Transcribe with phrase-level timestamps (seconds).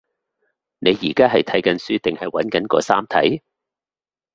[0.79, 3.43] 你而家係睇緊書定係揾緊嗰三題？